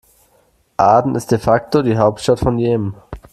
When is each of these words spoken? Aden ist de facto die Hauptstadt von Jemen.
Aden 0.77 1.13
ist 1.13 1.29
de 1.29 1.37
facto 1.37 1.83
die 1.83 1.95
Hauptstadt 1.95 2.39
von 2.39 2.57
Jemen. 2.57 2.95